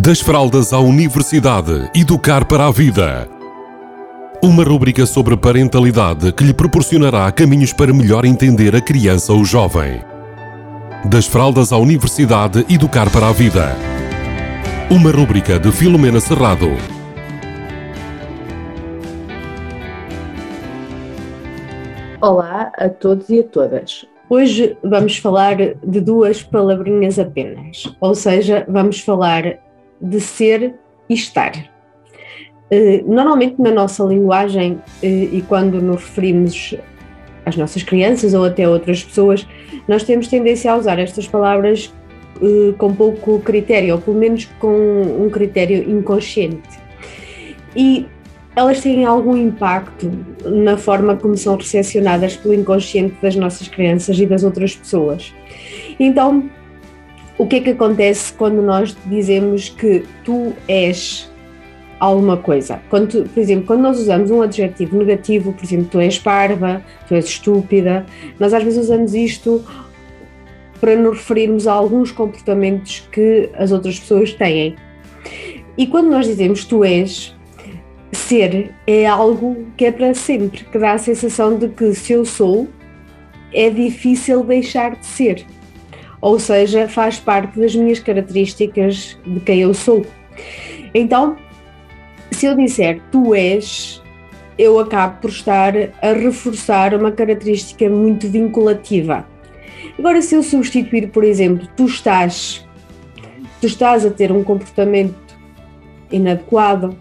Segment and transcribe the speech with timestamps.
[0.00, 3.28] Das fraldas à universidade, educar para a vida.
[4.40, 10.00] Uma rúbrica sobre parentalidade que lhe proporcionará caminhos para melhor entender a criança ou jovem.
[11.04, 13.74] Das fraldas à universidade, educar para a vida.
[14.88, 16.68] Uma rúbrica de Filomena Serrado.
[22.20, 24.06] Olá a todos e a todas.
[24.30, 29.58] Hoje vamos falar de duas palavrinhas apenas, ou seja, vamos falar
[30.00, 30.74] de ser
[31.08, 31.52] e estar.
[32.70, 36.74] Eh, normalmente na nossa linguagem eh, e quando nos referimos
[37.46, 39.46] às nossas crianças ou até outras pessoas,
[39.86, 41.92] nós temos tendência a usar estas palavras
[42.42, 46.78] eh, com pouco critério, ou pelo menos com um critério inconsciente.
[47.74, 48.06] E
[48.54, 50.10] elas têm algum impacto
[50.44, 55.32] na forma como são recepcionadas pelo inconsciente das nossas crianças e das outras pessoas.
[55.98, 56.50] Então,
[57.38, 61.30] o que é que acontece quando nós dizemos que tu és
[62.00, 62.80] alguma coisa?
[62.90, 66.82] Quando tu, por exemplo, quando nós usamos um adjetivo negativo, por exemplo, tu és parva,
[67.06, 68.04] tu és estúpida,
[68.40, 69.64] nós às vezes usamos isto
[70.80, 74.74] para nos referirmos a alguns comportamentos que as outras pessoas têm.
[75.76, 77.36] E quando nós dizemos tu és,
[78.12, 82.24] ser é algo que é para sempre, que dá a sensação de que se eu
[82.24, 82.66] sou,
[83.52, 85.46] é difícil deixar de ser.
[86.20, 90.04] Ou seja, faz parte das minhas características de quem eu sou.
[90.94, 91.36] Então,
[92.30, 94.02] se eu disser tu és,
[94.58, 99.24] eu acabo por estar a reforçar uma característica muito vinculativa.
[99.98, 102.66] Agora, se eu substituir, por exemplo, tu estás,
[103.60, 105.14] tu estás a ter um comportamento
[106.10, 106.96] inadequado,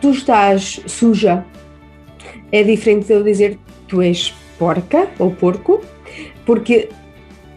[0.00, 1.44] tu estás suja,
[2.50, 5.80] é diferente de eu dizer tu és porca ou porco,
[6.44, 6.88] porque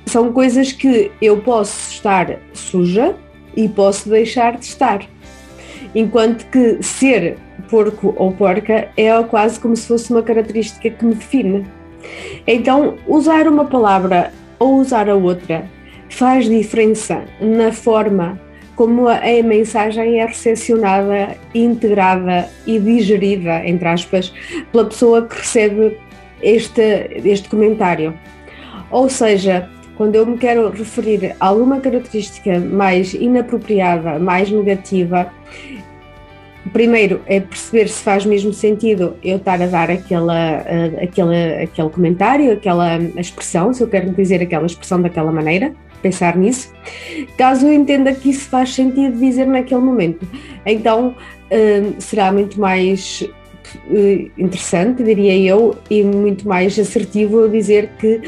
[0.06, 3.16] são coisas que eu posso estar suja
[3.56, 5.02] e posso deixar de estar.
[5.96, 7.38] Enquanto que ser
[7.70, 11.66] porco ou porca é quase como se fosse uma característica que me define.
[12.46, 15.66] Então, usar uma palavra ou usar a outra
[16.10, 18.40] faz diferença na forma
[18.76, 24.34] como a, mensagem é recepcionada, integrada e digerida, entre aspas,
[24.72, 25.98] pela pessoa que recebe
[26.42, 28.18] este, este comentário.
[28.90, 35.32] Ou seja, quando eu me quero referir a alguma característica mais inapropriada, mais negativa,
[36.72, 40.64] primeiro é perceber se faz mesmo sentido eu estar a dar aquela,
[41.02, 46.74] aquela, aquele comentário, aquela expressão, se eu quero dizer aquela expressão daquela maneira pensar nisso,
[47.38, 50.28] caso eu entenda que isso faz sentido dizer naquele momento.
[50.66, 51.16] Então
[51.50, 53.26] hum, será muito mais
[53.90, 58.22] eh, interessante, diria eu, e muito mais assertivo dizer que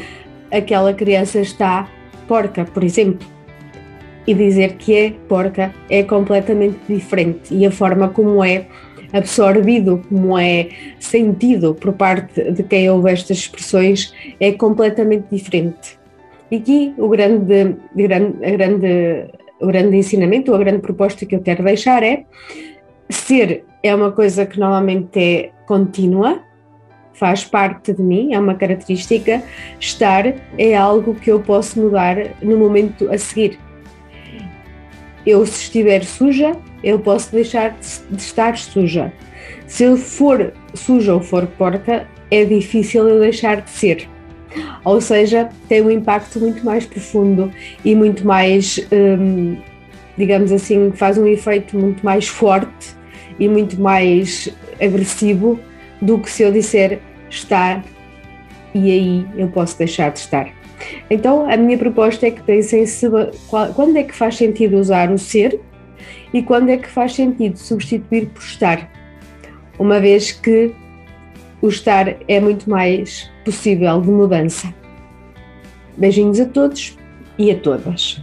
[0.50, 1.88] aquela criança está
[2.26, 3.26] porca, por exemplo.
[4.26, 8.66] E dizer que é porca é completamente diferente e a forma como é
[9.12, 10.68] absorvido, como é
[10.98, 15.98] sentido por parte de quem ouve estas expressões é completamente diferente.
[16.50, 19.30] E aqui o grande, grande, grande,
[19.60, 22.24] o grande ensinamento, a grande proposta que eu quero deixar é
[23.08, 26.40] ser é uma coisa que normalmente é contínua,
[27.16, 29.42] faz parte de mim, é uma característica.
[29.80, 33.58] Estar é algo que eu posso mudar no momento a seguir.
[35.26, 36.52] Eu, se estiver suja,
[36.84, 37.76] eu posso deixar
[38.10, 39.12] de estar suja.
[39.66, 44.08] Se eu for suja ou for porca, é difícil eu deixar de ser.
[44.84, 47.50] Ou seja, tem um impacto muito mais profundo
[47.84, 49.56] e muito mais, hum,
[50.16, 52.94] digamos assim, faz um efeito muito mais forte
[53.38, 54.48] e muito mais
[54.80, 55.58] agressivo
[56.00, 57.84] do que se eu disser estar
[58.74, 60.48] e aí eu posso deixar de estar.
[61.10, 63.06] Então, a minha proposta é que pensem se,
[63.74, 65.58] quando é que faz sentido usar o ser
[66.32, 68.90] e quando é que faz sentido substituir por estar,
[69.78, 70.74] uma vez que
[71.62, 74.72] o estar é muito mais possível de mudança.
[75.96, 76.96] Beijinhos a todos
[77.38, 78.22] e a todas.